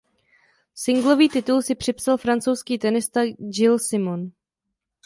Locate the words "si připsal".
1.61-2.17